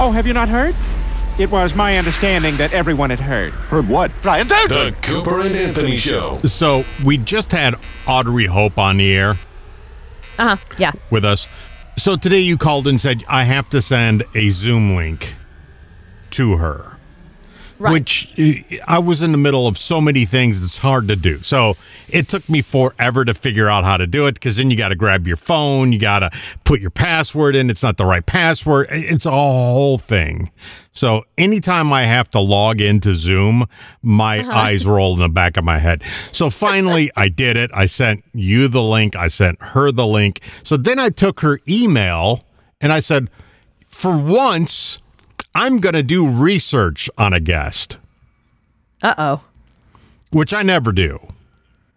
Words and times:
Oh, 0.00 0.10
have 0.12 0.26
you 0.26 0.32
not 0.32 0.48
heard? 0.48 0.76
It 1.38 1.50
was 1.50 1.74
my 1.74 1.98
understanding 1.98 2.56
that 2.56 2.72
everyone 2.72 3.10
had 3.10 3.20
heard. 3.20 3.52
Heard 3.52 3.88
what? 3.88 4.10
Brian, 4.22 4.46
don't! 4.46 4.68
The 4.68 4.96
Cooper 5.02 5.40
and 5.40 5.54
Anthony 5.56 5.96
Show. 5.96 6.40
So 6.44 6.84
we 7.04 7.18
just 7.18 7.52
had 7.52 7.74
Audrey 8.06 8.46
Hope 8.46 8.78
on 8.78 8.96
the 8.96 9.12
air 9.14 9.30
Uh 10.38 10.56
huh. 10.56 10.74
Yeah. 10.78 10.92
with 11.10 11.24
us. 11.24 11.48
So 11.96 12.16
today 12.16 12.40
you 12.40 12.56
called 12.56 12.86
and 12.86 13.00
said 13.00 13.24
I 13.28 13.42
have 13.44 13.68
to 13.70 13.82
send 13.82 14.24
a 14.34 14.50
Zoom 14.50 14.94
link 14.96 15.34
to 16.30 16.56
her. 16.58 16.96
Right. 17.78 17.92
Which 17.92 18.34
uh, 18.38 18.76
I 18.88 18.98
was 18.98 19.22
in 19.22 19.30
the 19.30 19.38
middle 19.38 19.68
of 19.68 19.78
so 19.78 20.00
many 20.00 20.24
things 20.24 20.62
it's 20.64 20.78
hard 20.78 21.06
to 21.08 21.16
do. 21.16 21.42
So 21.44 21.76
it 22.08 22.28
took 22.28 22.48
me 22.48 22.60
forever 22.60 23.24
to 23.24 23.34
figure 23.34 23.68
out 23.68 23.84
how 23.84 23.96
to 23.96 24.06
do 24.06 24.26
it 24.26 24.34
because 24.34 24.56
then 24.56 24.70
you 24.70 24.76
got 24.76 24.88
to 24.88 24.96
grab 24.96 25.28
your 25.28 25.36
phone, 25.36 25.92
you 25.92 26.00
got 26.00 26.20
to 26.20 26.30
put 26.64 26.80
your 26.80 26.90
password 26.90 27.54
in. 27.54 27.70
It's 27.70 27.84
not 27.84 27.96
the 27.96 28.04
right 28.04 28.26
password. 28.26 28.88
It's 28.90 29.26
a 29.26 29.30
whole 29.30 29.96
thing. 29.96 30.50
So 30.92 31.24
anytime 31.36 31.92
I 31.92 32.04
have 32.04 32.28
to 32.30 32.40
log 32.40 32.80
into 32.80 33.14
Zoom, 33.14 33.66
my 34.02 34.44
eyes 34.52 34.84
roll 34.84 35.14
in 35.14 35.20
the 35.20 35.28
back 35.28 35.56
of 35.56 35.62
my 35.62 35.78
head. 35.78 36.02
So 36.32 36.50
finally, 36.50 37.12
I 37.16 37.28
did 37.28 37.56
it. 37.56 37.70
I 37.72 37.86
sent 37.86 38.24
you 38.34 38.66
the 38.66 38.82
link. 38.82 39.14
I 39.14 39.28
sent 39.28 39.62
her 39.62 39.92
the 39.92 40.06
link. 40.06 40.40
So 40.64 40.76
then 40.76 40.98
I 40.98 41.10
took 41.10 41.40
her 41.40 41.60
email 41.68 42.42
and 42.80 42.92
I 42.92 42.98
said, 42.98 43.30
for 43.86 44.18
once, 44.18 44.98
I'm 45.58 45.78
going 45.80 45.94
to 45.94 46.02
do 46.04 46.26
research 46.28 47.10
on 47.18 47.32
a 47.32 47.40
guest, 47.40 47.98
Uh 49.02 49.14
oh. 49.18 49.44
which 50.30 50.54
I 50.54 50.62
never 50.62 50.92
do. 50.92 51.18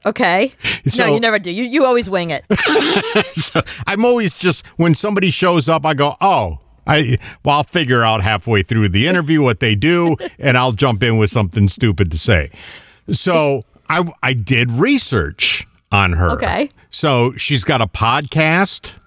Okay. 0.05 0.53
So- 0.87 1.05
no, 1.05 1.13
you 1.13 1.19
never 1.19 1.37
do. 1.37 1.51
You 1.51 1.63
you 1.63 1.85
always 1.85 2.09
wing 2.09 2.31
it. 2.31 2.43
So 3.33 3.61
I'm 3.85 4.03
always 4.03 4.37
just 4.37 4.65
when 4.77 4.95
somebody 4.95 5.29
shows 5.29 5.69
up, 5.69 5.85
I 5.85 5.93
go, 5.93 6.15
oh. 6.21 6.57
I 6.87 7.17
well, 7.45 7.57
I'll 7.57 7.63
figure 7.63 8.03
out 8.03 8.23
halfway 8.23 8.63
through 8.63 8.89
the 8.89 9.07
interview 9.07 9.43
what 9.43 9.59
they 9.59 9.75
do, 9.75 10.17
and 10.39 10.57
I'll 10.57 10.71
jump 10.71 11.03
in 11.03 11.19
with 11.19 11.29
something 11.29 11.69
stupid 11.69 12.09
to 12.11 12.17
say. 12.17 12.49
So 13.11 13.61
I 13.87 14.11
I 14.23 14.33
did 14.33 14.71
research 14.71 15.67
on 15.91 16.13
her. 16.13 16.31
Okay. 16.31 16.71
So 16.89 17.33
she's 17.37 17.63
got 17.63 17.81
a 17.81 17.87
podcast, 17.87 18.97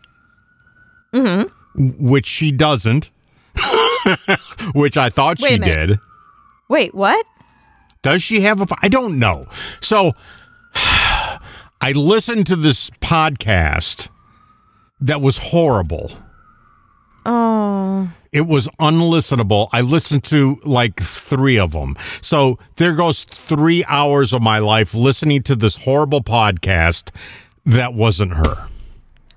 Hmm. 1.12 1.42
which 1.74 2.26
she 2.26 2.52
doesn't, 2.52 3.10
which 4.74 4.96
I 4.96 5.10
thought 5.10 5.40
Wait 5.40 5.50
she 5.50 5.58
did. 5.58 5.98
Wait, 6.68 6.94
what? 6.94 7.26
Does 8.02 8.22
she 8.22 8.40
have 8.40 8.60
a? 8.60 8.66
I 8.82 8.88
don't 8.88 9.18
know. 9.18 9.46
So 9.80 10.12
I 10.74 11.92
listened 11.94 12.46
to 12.48 12.56
this 12.56 12.90
podcast 12.90 14.08
that 15.00 15.20
was 15.20 15.38
horrible. 15.38 16.12
Oh. 17.26 18.12
It 18.32 18.46
was 18.46 18.68
unlistenable. 18.80 19.68
I 19.72 19.80
listened 19.80 20.24
to 20.24 20.60
like 20.64 21.00
three 21.00 21.58
of 21.58 21.72
them. 21.72 21.96
So 22.20 22.58
there 22.76 22.94
goes 22.94 23.24
three 23.24 23.84
hours 23.86 24.32
of 24.32 24.42
my 24.42 24.58
life 24.58 24.92
listening 24.94 25.42
to 25.44 25.56
this 25.56 25.76
horrible 25.76 26.22
podcast 26.22 27.14
that 27.64 27.94
wasn't 27.94 28.34
her. 28.34 28.66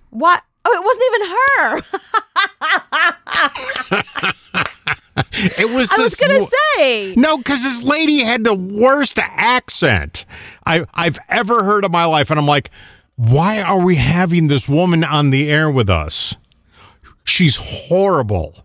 What? 0.09 0.43
Oh, 0.65 0.73
it 0.73 0.83
wasn't 0.83 1.05
even 1.15 1.27
her. 1.53 1.81
It 5.57 5.69
was. 5.69 5.89
I 5.91 5.97
was 5.97 6.15
gonna 6.15 6.45
say. 6.75 7.13
No, 7.15 7.37
because 7.37 7.63
this 7.63 7.83
lady 7.83 8.19
had 8.19 8.43
the 8.43 8.53
worst 8.55 9.19
accent 9.19 10.25
I, 10.65 10.85
I've 10.93 11.19
ever 11.29 11.63
heard 11.63 11.85
in 11.85 11.91
my 11.91 12.05
life. 12.05 12.29
And 12.31 12.39
I'm 12.39 12.45
like, 12.45 12.69
why 13.15 13.61
are 13.61 13.83
we 13.83 13.95
having 13.95 14.47
this 14.47 14.67
woman 14.69 15.03
on 15.03 15.29
the 15.29 15.49
air 15.49 15.69
with 15.69 15.89
us? 15.89 16.35
She's 17.23 17.57
horrible. 17.59 18.55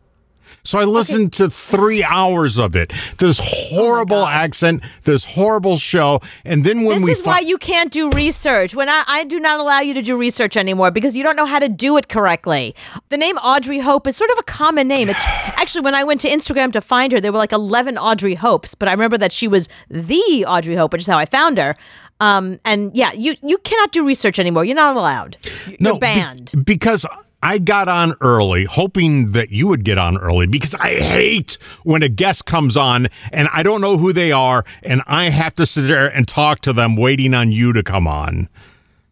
So 0.65 0.79
I 0.79 0.85
listened 0.85 1.33
to 1.35 1.51
three 1.51 2.05
hours 2.05 2.59
of 2.59 2.77
it. 2.77 2.93
This 3.19 3.41
horrible 3.43 4.25
accent, 4.25 4.83
this 5.03 5.25
horrible 5.25 5.77
show. 5.77 6.21
And 6.45 6.63
then 6.65 6.85
when 6.85 6.87
we 6.87 6.95
This 6.95 7.05
we 7.05 7.13
is 7.13 7.21
fi- 7.21 7.31
why 7.33 7.39
you 7.41 7.59
can't 7.59 7.91
do 7.91 8.09
research. 8.11 8.73
When 8.75 8.89
I, 8.89 9.03
I 9.09 9.25
do 9.25 9.41
not 9.41 9.59
allow 9.59 9.81
you 9.81 9.93
to 9.95 10.03
do 10.03 10.17
research 10.17 10.57
anymore 10.57 10.93
because 10.93 11.17
you 11.17 11.25
don't 11.25 11.35
know 11.35 11.47
how 11.47 11.59
to 11.59 11.69
do 11.69 11.97
it 11.97 12.09
correctly. 12.09 12.77
The 13.09 13.17
name 13.17 13.37
Audrey 13.39 13.81
Hope 13.81 14.07
is 14.07 14.17
sort 14.17 14.31
of 14.31 14.39
a 14.39 14.45
common 14.45 14.87
name. 14.87 15.09
It's 15.11 15.25
actually 15.27 15.83
when 15.83 15.97
I 15.97 16.05
went 16.05 16.21
to 16.21 16.29
Instagram 16.29 16.73
to 16.75 16.81
find 16.81 17.13
her, 17.13 17.21
there 17.21 17.33
were 17.33 17.39
like 17.39 17.53
eleven 17.53 17.99
Audrey 17.99 18.37
Hopes, 18.37 18.75
but 18.77 18.87
I 18.89 18.93
remember 18.93 19.19
that 19.19 19.33
she 19.33 19.49
was 19.49 19.69
the 19.91 20.45
Audrey 20.47 20.77
Hope, 20.77 20.93
which 20.93 21.03
is 21.03 21.07
how 21.09 21.19
I 21.19 21.27
found 21.27 21.59
her. 21.59 21.75
Um, 22.21 22.61
and 22.65 22.95
yeah, 22.95 23.13
you 23.15 23.35
you 23.43 23.59
cannot 23.59 23.91
do 23.91 24.07
research 24.07 24.39
anymore. 24.39 24.65
You're 24.65 24.77
not 24.77 24.95
allowed. 24.97 25.39
You're 25.67 25.77
No, 25.81 25.95
be- 25.95 26.01
banned. 26.01 26.53
because 26.65 27.05
I 27.43 27.59
got 27.59 27.89
on 27.89 28.15
early, 28.21 28.65
hoping 28.65 29.33
that 29.33 29.51
you 29.51 29.67
would 29.67 29.85
get 29.85 29.99
on 29.99 30.17
early 30.17 30.47
because 30.47 30.75
I 30.77 30.91
hate 30.91 31.59
when 31.83 32.03
a 32.03 32.09
guest 32.09 32.47
comes 32.47 32.77
on 32.77 33.09
and 33.33 33.49
I 33.53 33.63
don't 33.63 33.81
know 33.81 33.97
who 33.97 34.13
they 34.13 34.31
are 34.31 34.65
and 34.83 35.03
I 35.07 35.31
have 35.31 35.55
to 35.57 35.67
sit 35.67 35.89
there 35.89 36.07
and 36.07 36.27
talk 36.29 36.61
to 36.61 36.73
them 36.73 36.95
waiting 36.95 37.35
on 37.35 37.51
you 37.51 37.73
to 37.73 37.83
come 37.83 38.07
on. 38.07 38.49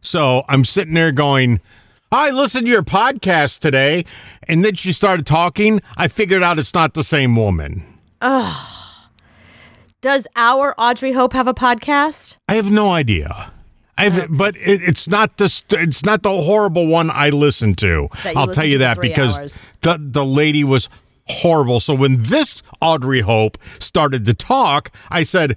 So 0.00 0.44
I'm 0.48 0.64
sitting 0.64 0.94
there 0.94 1.12
going, 1.12 1.60
I 2.12 2.30
listened 2.30 2.66
to 2.66 2.72
your 2.72 2.82
podcast 2.82 3.60
today. 3.60 4.04
And 4.48 4.64
then 4.64 4.74
she 4.74 4.92
started 4.92 5.26
talking. 5.26 5.80
I 5.96 6.08
figured 6.08 6.42
out 6.42 6.58
it's 6.58 6.74
not 6.74 6.94
the 6.94 7.04
same 7.04 7.36
woman. 7.36 7.84
Does 10.00 10.26
our 10.34 10.74
Audrey 10.78 11.12
Hope 11.12 11.32
have 11.34 11.46
a 11.46 11.54
podcast? 11.54 12.36
I 12.48 12.54
have 12.54 12.70
no 12.70 12.90
idea. 12.90 13.52
I've, 14.00 14.36
but 14.36 14.56
it, 14.56 14.82
it's 14.82 15.08
not 15.08 15.36
this. 15.36 15.62
It's 15.70 16.04
not 16.04 16.22
the 16.22 16.30
horrible 16.30 16.86
one 16.86 17.10
I 17.10 17.30
listened 17.30 17.78
to. 17.78 18.08
I'll 18.36 18.48
tell 18.48 18.64
you 18.64 18.78
that 18.78 19.00
because 19.00 19.38
hours. 19.38 19.68
the 19.82 19.98
the 20.00 20.24
lady 20.24 20.64
was 20.64 20.88
horrible. 21.28 21.80
So 21.80 21.94
when 21.94 22.16
this 22.18 22.62
Audrey 22.80 23.20
Hope 23.20 23.58
started 23.78 24.24
to 24.24 24.34
talk, 24.34 24.90
I 25.10 25.22
said, 25.22 25.56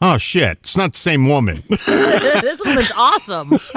"Oh 0.00 0.18
shit, 0.18 0.58
it's 0.62 0.76
not 0.76 0.92
the 0.92 0.98
same 0.98 1.28
woman." 1.28 1.62
this 1.68 2.60
woman's 2.64 2.92
awesome. 2.96 3.52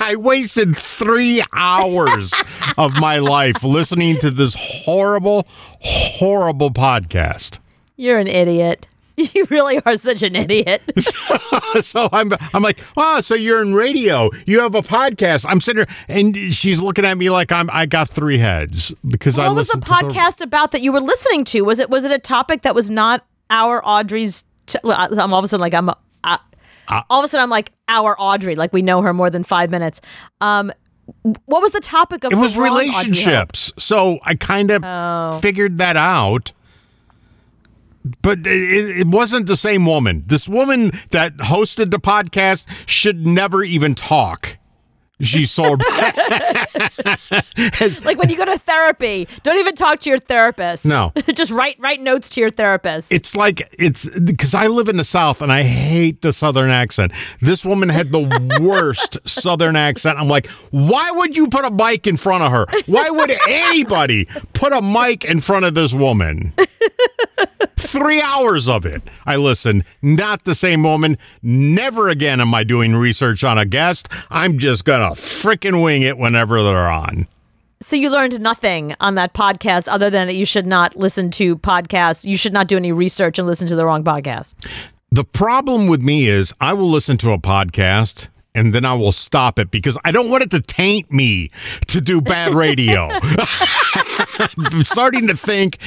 I 0.00 0.16
wasted 0.16 0.76
three 0.76 1.42
hours 1.54 2.32
of 2.78 2.94
my 2.94 3.18
life 3.18 3.62
listening 3.62 4.18
to 4.20 4.30
this 4.30 4.56
horrible, 4.84 5.46
horrible 5.80 6.70
podcast. 6.70 7.58
You're 7.96 8.18
an 8.18 8.28
idiot. 8.28 8.86
You 9.34 9.46
really 9.50 9.80
are 9.84 9.96
such 9.96 10.22
an 10.22 10.34
idiot. 10.36 10.82
so 11.82 12.08
I'm 12.12 12.32
I'm 12.54 12.62
like, 12.62 12.80
oh, 12.96 13.20
so 13.20 13.34
you're 13.34 13.62
in 13.62 13.74
radio. 13.74 14.30
You 14.46 14.60
have 14.60 14.74
a 14.74 14.82
podcast. 14.82 15.44
I'm 15.48 15.60
sitting 15.60 15.84
here 15.86 15.96
and 16.08 16.36
she's 16.54 16.80
looking 16.80 17.04
at 17.04 17.16
me 17.18 17.30
like 17.30 17.52
I'm 17.52 17.68
I 17.70 17.86
got 17.86 18.08
three 18.08 18.38
heads 18.38 18.92
because 19.06 19.38
I 19.38 19.46
what 19.48 19.56
was 19.56 19.68
the 19.68 19.78
podcast 19.78 20.40
about 20.42 20.72
that 20.72 20.82
you 20.82 20.92
were 20.92 21.00
listening 21.00 21.44
to? 21.46 21.62
Was 21.62 21.78
it 21.78 21.90
was 21.90 22.04
it 22.04 22.10
a 22.10 22.18
topic 22.18 22.62
that 22.62 22.74
was 22.74 22.90
not 22.90 23.24
our 23.50 23.80
Audrey's? 23.86 24.44
T- 24.66 24.78
I'm 24.84 25.32
all 25.32 25.38
of 25.38 25.44
a 25.44 25.48
sudden 25.48 25.60
like 25.60 25.74
I'm. 25.74 25.90
Uh, 26.22 27.02
all 27.08 27.20
of 27.20 27.24
a 27.24 27.28
sudden, 27.28 27.44
I'm 27.44 27.50
like 27.50 27.70
our 27.86 28.16
Audrey, 28.20 28.56
like 28.56 28.72
we 28.72 28.82
know 28.82 29.00
her 29.02 29.14
more 29.14 29.30
than 29.30 29.44
five 29.44 29.70
minutes. 29.70 30.00
Um, 30.40 30.72
what 31.22 31.62
was 31.62 31.70
the 31.70 31.78
topic 31.80 32.24
of 32.24 32.32
It 32.32 32.36
was 32.36 32.56
wrong 32.56 32.70
Audrey 32.72 32.88
Hope? 32.88 32.96
relationships. 33.04 33.72
So 33.78 34.18
I 34.24 34.34
kind 34.34 34.72
of 34.72 34.82
Oh. 34.84 35.38
figured 35.40 35.78
that 35.78 35.96
out. 35.96 36.52
But 38.22 38.40
it, 38.46 39.00
it 39.00 39.06
wasn't 39.06 39.46
the 39.46 39.56
same 39.56 39.86
woman. 39.86 40.24
This 40.26 40.48
woman 40.48 40.92
that 41.10 41.36
hosted 41.36 41.90
the 41.90 42.00
podcast 42.00 42.66
should 42.86 43.26
never 43.26 43.62
even 43.62 43.94
talk. 43.94 44.58
She's 45.20 45.50
so 45.50 45.76
Like 48.04 48.18
when 48.18 48.30
you 48.30 48.36
go 48.36 48.44
to 48.44 48.58
therapy, 48.58 49.28
don't 49.42 49.58
even 49.58 49.74
talk 49.74 50.00
to 50.00 50.08
your 50.08 50.18
therapist. 50.18 50.86
No. 50.86 51.12
just 51.34 51.50
write 51.50 51.76
write 51.78 52.00
notes 52.00 52.28
to 52.30 52.40
your 52.40 52.50
therapist. 52.50 53.12
It's 53.12 53.36
like 53.36 53.68
it's 53.78 54.08
because 54.08 54.54
I 54.54 54.68
live 54.68 54.88
in 54.88 54.96
the 54.96 55.04
South 55.04 55.42
and 55.42 55.52
I 55.52 55.62
hate 55.62 56.22
the 56.22 56.32
Southern 56.32 56.70
accent. 56.70 57.12
This 57.40 57.64
woman 57.64 57.88
had 57.88 58.12
the 58.12 58.58
worst 58.60 59.18
Southern 59.28 59.76
accent. 59.76 60.18
I'm 60.18 60.28
like, 60.28 60.46
why 60.70 61.10
would 61.10 61.36
you 61.36 61.48
put 61.48 61.64
a 61.64 61.70
mic 61.70 62.06
in 62.06 62.16
front 62.16 62.44
of 62.44 62.52
her? 62.52 62.66
Why 62.86 63.10
would 63.10 63.32
anybody 63.48 64.26
put 64.54 64.72
a 64.72 64.80
mic 64.80 65.24
in 65.24 65.40
front 65.40 65.66
of 65.66 65.74
this 65.74 65.92
woman? 65.92 66.54
Three 68.00 68.22
hours 68.22 68.66
of 68.66 68.86
it. 68.86 69.02
I 69.26 69.36
listened. 69.36 69.84
Not 70.00 70.44
the 70.44 70.54
same 70.54 70.84
woman. 70.84 71.18
Never 71.42 72.08
again 72.08 72.40
am 72.40 72.54
I 72.54 72.64
doing 72.64 72.96
research 72.96 73.44
on 73.44 73.58
a 73.58 73.66
guest. 73.66 74.08
I'm 74.30 74.56
just 74.56 74.86
gonna 74.86 75.10
frickin' 75.10 75.84
wing 75.84 76.00
it 76.00 76.16
whenever 76.16 76.62
they're 76.62 76.88
on. 76.88 77.28
So 77.82 77.96
you 77.96 78.08
learned 78.08 78.40
nothing 78.40 78.94
on 79.00 79.16
that 79.16 79.34
podcast 79.34 79.86
other 79.86 80.08
than 80.08 80.28
that 80.28 80.34
you 80.36 80.46
should 80.46 80.66
not 80.66 80.96
listen 80.96 81.30
to 81.32 81.58
podcasts. 81.58 82.24
You 82.24 82.38
should 82.38 82.54
not 82.54 82.68
do 82.68 82.78
any 82.78 82.90
research 82.90 83.38
and 83.38 83.46
listen 83.46 83.66
to 83.68 83.76
the 83.76 83.84
wrong 83.84 84.02
podcast. 84.02 84.54
The 85.10 85.24
problem 85.24 85.86
with 85.86 86.00
me 86.00 86.26
is 86.26 86.54
I 86.58 86.72
will 86.72 86.88
listen 86.88 87.18
to 87.18 87.32
a 87.32 87.38
podcast 87.38 88.28
and 88.54 88.72
then 88.72 88.86
I 88.86 88.94
will 88.94 89.12
stop 89.12 89.58
it 89.58 89.70
because 89.70 89.98
I 90.06 90.12
don't 90.12 90.30
want 90.30 90.42
it 90.42 90.50
to 90.52 90.60
taint 90.62 91.12
me 91.12 91.50
to 91.88 92.00
do 92.00 92.22
bad 92.22 92.54
radio. 92.54 93.08
I'm 94.40 94.84
starting 94.84 95.26
to 95.28 95.36
think 95.36 95.78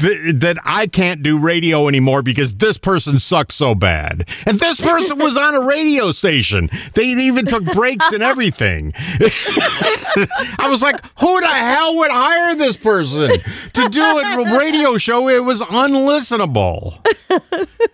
th- 0.00 0.36
that 0.36 0.58
I 0.64 0.86
can't 0.86 1.22
do 1.22 1.38
radio 1.38 1.88
anymore 1.88 2.22
because 2.22 2.54
this 2.54 2.78
person 2.78 3.18
sucks 3.18 3.54
so 3.54 3.74
bad. 3.74 4.28
And 4.46 4.58
this 4.58 4.80
person 4.80 5.18
was 5.18 5.36
on 5.36 5.54
a 5.54 5.60
radio 5.60 6.12
station. 6.12 6.70
They 6.94 7.04
even 7.04 7.46
took 7.46 7.64
breaks 7.64 8.12
and 8.12 8.22
everything. 8.22 8.92
I 8.96 10.66
was 10.68 10.82
like, 10.82 11.00
who 11.18 11.40
the 11.40 11.46
hell 11.46 11.96
would 11.96 12.10
hire 12.10 12.54
this 12.54 12.76
person 12.76 13.30
to 13.74 13.88
do 13.88 14.02
a 14.02 14.58
radio 14.58 14.96
show? 14.98 15.28
It 15.28 15.44
was 15.44 15.60
unlistenable. 15.62 16.98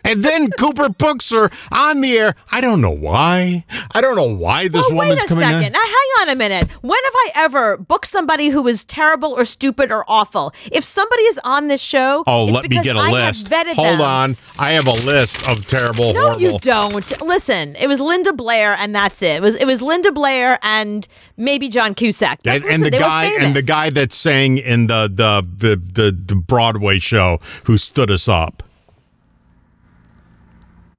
And 0.06 0.22
then 0.22 0.50
Cooper 0.52 0.88
books 0.88 1.30
her 1.30 1.50
on 1.70 2.00
the 2.00 2.16
air. 2.18 2.34
I 2.52 2.60
don't 2.60 2.80
know 2.80 2.90
why. 2.90 3.64
I 3.92 4.00
don't 4.00 4.16
know 4.16 4.34
why 4.34 4.68
this 4.68 4.86
well, 4.88 4.96
woman's 4.96 5.16
wait 5.20 5.24
a 5.24 5.28
coming 5.28 5.44
second. 5.44 5.64
on. 5.66 5.72
Now, 5.72 5.80
hang 5.80 6.10
on 6.20 6.28
a 6.30 6.36
minute. 6.36 6.68
When 6.82 6.98
have 7.04 7.12
I 7.14 7.30
ever 7.36 7.76
booked 7.76 8.06
somebody 8.06 8.48
who 8.48 8.62
was 8.62 8.84
terrible 8.84 9.32
or 9.32 9.44
stupid 9.44 9.90
or 9.92 10.04
awful? 10.08 10.54
If 10.70 10.84
somebody 10.84 11.22
is 11.24 11.40
on 11.44 11.68
this 11.68 11.80
show, 11.80 12.24
Oh, 12.26 12.44
it's 12.44 12.52
let 12.52 12.70
me 12.70 12.80
get 12.82 12.96
a 12.96 13.00
I 13.00 13.10
list. 13.10 13.48
Hold 13.52 13.76
them. 13.76 14.00
on. 14.00 14.36
I 14.58 14.72
have 14.72 14.86
a 14.86 14.92
list 15.06 15.48
of 15.48 15.66
terrible, 15.68 16.12
No, 16.12 16.20
horrible. 16.20 16.40
you 16.40 16.58
don't. 16.60 17.20
Listen, 17.22 17.74
it 17.76 17.86
was 17.88 18.00
Linda 18.00 18.32
Blair, 18.32 18.74
and 18.78 18.94
that's 18.94 19.22
it. 19.22 19.36
It 19.36 19.42
was 19.42 19.54
it 19.56 19.64
was 19.66 19.82
Linda 19.82 20.12
Blair 20.12 20.58
and 20.62 21.06
maybe 21.36 21.68
John 21.68 21.94
Cusack. 21.94 22.40
But 22.42 22.54
And, 22.56 22.64
listen, 22.64 22.84
and 22.84 22.92
the 22.94 22.98
guy 22.98 23.24
and 23.40 23.56
the 23.56 23.62
guy 23.62 23.90
that 23.90 24.12
sang 24.12 24.58
in 24.58 24.86
the 24.86 25.08
the, 25.12 25.46
the 25.56 25.76
the 25.76 26.12
the 26.12 26.34
Broadway 26.34 26.98
show 26.98 27.38
who 27.64 27.76
stood 27.76 28.10
us 28.10 28.28
up. 28.28 28.62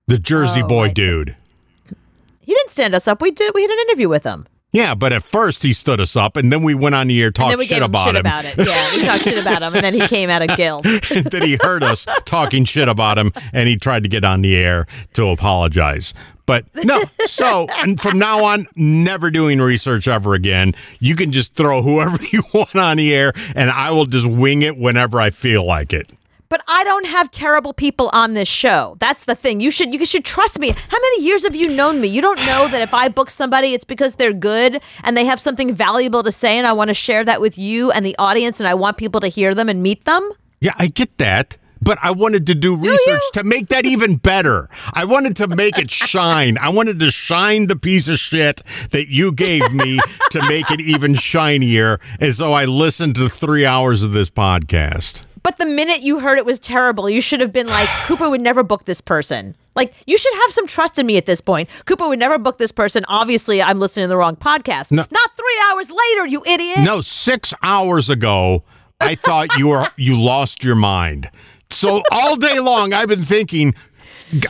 The 0.08 0.18
Jersey 0.18 0.62
Oh, 0.64 0.68
boy 0.68 0.86
right. 0.86 0.96
dude. 0.96 1.36
he 2.42 2.54
didn't 2.54 2.72
stand 2.72 2.96
us 2.96 3.08
up. 3.08 3.22
We 3.22 3.32
did. 3.32 3.54
We 3.54 3.62
had 3.64 3.72
an 3.72 3.80
interview 3.90 4.08
with 4.10 4.24
him. 4.24 4.48
Yeah, 4.72 4.96
but 4.96 5.12
at 5.14 5.24
first 5.24 5.64
he 5.64 5.74
stood 5.74 6.00
us 6.00 6.16
up, 6.16 6.38
and 6.38 6.52
then 6.52 6.62
we 6.62 6.76
went 6.76 6.94
on 6.94 7.08
the 7.08 7.20
air 7.22 7.28
and 7.28 7.36
talk 7.36 7.50
then 7.50 7.58
we 7.58 7.66
shit 7.66 7.82
about 7.82 8.06
shit 8.06 8.16
him. 8.16 8.20
about 8.20 8.46
it. 8.46 8.56
Yeah, 8.58 8.96
we 8.96 9.06
talked 9.06 9.24
shit 9.24 9.38
about 9.38 9.62
him, 9.64 9.74
and 9.74 9.84
then 9.84 9.94
he 9.94 10.06
came 10.08 10.30
out 10.30 10.42
of 10.50 10.56
guilt. 10.58 10.84
that 10.84 11.42
he 11.44 11.58
heard 11.62 11.84
us 11.84 12.06
talking 12.26 12.64
shit 12.66 12.88
about 12.88 13.18
him 13.18 13.32
and 13.54 13.68
he 13.68 13.76
tried 13.78 14.04
to 14.04 14.10
get 14.10 14.24
on 14.26 14.42
the 14.42 14.56
air 14.56 14.86
to 15.14 15.28
apologize. 15.30 16.14
But 16.46 16.66
no, 16.86 17.04
so 17.26 17.68
and 17.80 18.00
from 18.00 18.20
now 18.20 18.44
on, 18.46 18.68
never 18.76 19.30
doing 19.32 19.60
research 19.60 20.08
ever 20.08 20.34
again. 20.34 20.74
You 21.00 21.16
can 21.16 21.32
just 21.34 21.54
throw 21.56 21.82
whoever 21.82 22.18
you 22.32 22.44
want 22.54 22.76
on 22.76 22.98
the 22.98 23.14
air 23.14 23.34
and 23.56 23.70
I 23.70 23.92
will 23.92 24.06
just 24.06 24.28
wing 24.28 24.62
it 24.62 24.78
whenever 24.78 25.20
I 25.20 25.30
feel 25.32 25.66
like 25.66 25.92
it. 25.92 26.10
But 26.50 26.64
I 26.68 26.84
don't 26.84 27.06
have 27.08 27.30
terrible 27.32 27.74
people 27.74 28.10
on 28.14 28.34
this 28.34 28.48
show. 28.48 28.96
That's 29.00 29.26
the 29.26 29.36
thing. 29.36 29.60
You 29.60 29.72
should 29.72 29.94
you 29.94 30.06
should 30.06 30.26
trust 30.26 30.60
me. 30.60 30.70
How 30.70 30.98
many 30.98 31.24
years 31.24 31.44
have 31.44 31.56
you 31.56 31.70
known 31.70 32.00
me? 32.00 32.08
You 32.08 32.22
don't 32.22 32.40
know 32.46 32.68
that 32.70 32.82
if 32.82 32.94
I 32.94 33.10
book 33.10 33.30
somebody, 33.30 33.74
it's 33.74 33.84
because 33.84 34.16
they're 34.16 34.34
good 34.34 34.82
and 35.04 35.18
they 35.18 35.26
have 35.26 35.40
something 35.40 35.74
valuable 35.74 36.24
to 36.24 36.32
say, 36.32 36.58
and 36.58 36.66
I 36.66 36.74
want 36.74 36.90
to 36.90 36.94
share 36.94 37.26
that 37.26 37.42
with 37.42 37.58
you 37.58 37.92
and 37.92 38.06
the 38.06 38.16
audience, 38.18 38.60
and 38.60 38.68
I 38.68 38.76
want 38.76 38.98
people 38.98 39.22
to 39.22 39.28
hear 39.28 39.54
them 39.54 39.68
and 39.70 39.84
meet 39.84 40.06
them. 40.06 40.32
Yeah, 40.62 40.74
I 40.78 40.88
get 40.88 41.18
that. 41.18 41.58
But 41.80 42.00
I 42.02 42.12
wanted 42.12 42.48
to 42.48 42.56
do 42.56 42.76
research 42.76 43.00
you? 43.08 43.32
to 43.34 43.44
make 43.44 43.68
that 43.68 43.86
even 43.86 44.16
better. 44.16 44.68
I 44.94 45.06
wanted 45.06 45.36
to 45.38 45.48
make 45.48 45.78
it 45.78 45.92
shine. 45.92 46.58
I 46.58 46.70
wanted 46.70 47.00
to 47.00 47.12
shine 47.12 47.68
the 47.68 47.76
piece 47.76 48.08
of 48.10 48.18
shit 48.18 48.62
that 48.90 49.10
you 49.10 49.32
gave 49.32 49.72
me 49.72 50.00
to 50.32 50.42
make 50.48 50.72
it 50.72 50.82
even 50.82 51.14
shinier. 51.14 52.00
And 52.20 52.34
so 52.34 52.54
I 52.54 52.66
listened 52.66 53.16
to 53.16 53.30
three 53.30 53.66
hours 53.66 54.02
of 54.02 54.12
this 54.12 54.30
podcast. 54.30 55.27
But 55.48 55.60
the 55.60 55.66
minute 55.66 56.02
you 56.02 56.20
heard 56.20 56.38
it 56.38 56.46
was 56.46 56.60
terrible, 56.60 57.10
you 57.10 57.22
should 57.22 57.40
have 57.40 57.54
been 57.54 57.68
like, 57.68 57.88
Cooper 58.04 58.30
would 58.30 58.42
never 58.42 58.64
book 58.64 58.84
this 58.84 59.00
person. 59.00 59.56
Like, 59.78 59.94
you 60.06 60.18
should 60.18 60.34
have 60.34 60.52
some 60.52 60.68
trust 60.68 61.00
in 61.00 61.06
me 61.06 61.16
at 61.16 61.26
this 61.26 61.40
point. 61.40 61.70
Cooper 61.86 62.06
would 62.06 62.20
never 62.20 62.38
book 62.38 62.58
this 62.58 62.74
person. 62.74 63.06
Obviously, 63.08 63.62
I'm 63.64 63.80
listening 63.80 64.04
to 64.04 64.08
the 64.10 64.18
wrong 64.18 64.36
podcast. 64.36 64.92
No. 64.92 65.06
Not 65.10 65.38
three 65.38 65.62
hours 65.70 65.90
later, 65.90 66.28
you 66.28 66.44
idiot. 66.46 66.80
No, 66.80 67.00
six 67.00 67.54
hours 67.64 68.10
ago, 68.10 68.66
I 69.00 69.16
thought 69.16 69.56
you 69.58 69.70
were 69.70 69.88
you 69.96 70.22
lost 70.22 70.66
your 70.66 70.76
mind. 70.76 71.30
So 71.70 72.04
all 72.12 72.36
day 72.36 72.60
long, 72.60 72.92
I've 72.92 73.08
been 73.08 73.24
thinking. 73.24 73.74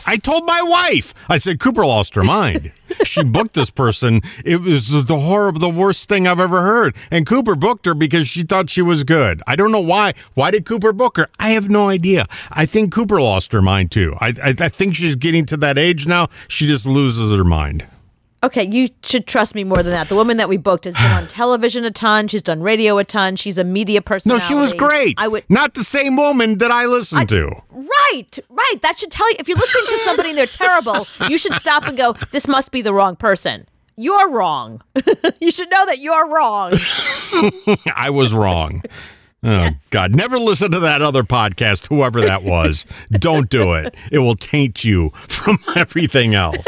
I 0.06 0.16
told 0.16 0.44
my 0.44 0.60
wife. 0.62 1.14
I 1.28 1.38
said 1.38 1.60
Cooper 1.60 1.86
lost 1.86 2.14
her 2.14 2.24
mind. 2.24 2.72
She 3.04 3.22
booked 3.22 3.54
this 3.54 3.70
person. 3.70 4.22
It 4.44 4.60
was 4.60 4.88
the 4.90 5.18
horrible, 5.18 5.60
the 5.60 5.68
worst 5.68 6.08
thing 6.08 6.26
I've 6.26 6.40
ever 6.40 6.62
heard. 6.62 6.96
And 7.10 7.26
Cooper 7.26 7.54
booked 7.54 7.86
her 7.86 7.94
because 7.94 8.26
she 8.26 8.42
thought 8.42 8.70
she 8.70 8.82
was 8.82 9.04
good. 9.04 9.42
I 9.46 9.56
don't 9.56 9.70
know 9.70 9.80
why. 9.80 10.14
Why 10.34 10.50
did 10.50 10.64
Cooper 10.64 10.92
book 10.92 11.16
her? 11.16 11.28
I 11.38 11.50
have 11.50 11.68
no 11.70 11.88
idea. 11.88 12.26
I 12.50 12.66
think 12.66 12.92
Cooper 12.92 13.20
lost 13.20 13.52
her 13.52 13.62
mind 13.62 13.92
too. 13.92 14.16
I 14.20 14.28
I, 14.42 14.54
I 14.58 14.68
think 14.68 14.96
she's 14.96 15.16
getting 15.16 15.46
to 15.46 15.56
that 15.58 15.78
age 15.78 16.06
now. 16.06 16.28
She 16.48 16.66
just 16.66 16.86
loses 16.86 17.36
her 17.36 17.44
mind. 17.44 17.86
Okay, 18.42 18.68
you 18.68 18.88
should 19.02 19.26
trust 19.26 19.54
me 19.56 19.64
more 19.64 19.82
than 19.82 19.90
that. 19.90 20.08
The 20.08 20.14
woman 20.14 20.36
that 20.36 20.48
we 20.48 20.56
booked 20.56 20.84
has 20.84 20.94
been 20.94 21.10
on 21.10 21.26
television 21.28 21.84
a 21.84 21.90
ton. 21.90 22.28
She's 22.28 22.42
done 22.42 22.62
radio 22.62 22.98
a 22.98 23.04
ton. 23.04 23.34
She's 23.36 23.58
a 23.58 23.64
media 23.64 24.00
person. 24.00 24.30
No, 24.30 24.38
she 24.38 24.54
was 24.54 24.72
great. 24.72 25.14
I 25.18 25.26
would. 25.26 25.44
not 25.48 25.74
the 25.74 25.84
same 25.84 26.16
woman 26.16 26.58
that 26.58 26.70
I 26.70 26.86
listened 26.86 27.28
to. 27.30 27.50
Right, 27.70 28.38
right. 28.48 28.74
That 28.82 28.98
should 28.98 29.10
tell 29.10 29.28
you. 29.30 29.36
If 29.40 29.48
you're 29.48 29.58
listening 29.58 29.86
to 29.86 29.98
somebody 30.04 30.28
and 30.30 30.38
they're 30.38 30.46
terrible, 30.46 31.06
you 31.28 31.36
should 31.36 31.54
stop 31.54 31.86
and 31.88 31.96
go, 31.98 32.12
this 32.30 32.46
must 32.46 32.70
be 32.70 32.80
the 32.80 32.94
wrong 32.94 33.16
person. 33.16 33.66
You're 33.96 34.30
wrong. 34.30 34.82
you 35.40 35.50
should 35.50 35.70
know 35.70 35.84
that 35.86 35.98
you're 35.98 36.28
wrong. 36.28 36.72
I 37.96 38.10
was 38.10 38.32
wrong. 38.32 38.82
Oh 39.42 39.70
God! 39.90 40.16
Never 40.16 40.36
listen 40.36 40.72
to 40.72 40.80
that 40.80 41.00
other 41.00 41.22
podcast, 41.22 41.88
whoever 41.88 42.20
that 42.20 42.42
was. 42.42 42.86
Don't 43.12 43.48
do 43.48 43.74
it. 43.74 43.94
It 44.10 44.18
will 44.18 44.34
taint 44.34 44.82
you 44.84 45.10
from 45.14 45.58
everything 45.76 46.34
else. 46.34 46.64